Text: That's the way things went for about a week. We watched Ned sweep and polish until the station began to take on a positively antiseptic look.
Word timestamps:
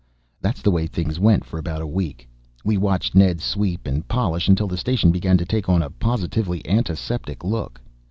That's 0.41 0.63
the 0.63 0.71
way 0.71 0.87
things 0.87 1.19
went 1.19 1.45
for 1.45 1.59
about 1.59 1.79
a 1.79 1.85
week. 1.85 2.27
We 2.65 2.75
watched 2.75 3.13
Ned 3.13 3.39
sweep 3.39 3.85
and 3.85 4.07
polish 4.07 4.47
until 4.47 4.65
the 4.65 4.75
station 4.75 5.11
began 5.11 5.37
to 5.37 5.45
take 5.45 5.69
on 5.69 5.83
a 5.83 5.91
positively 5.91 6.67
antiseptic 6.67 7.43
look. 7.43 7.79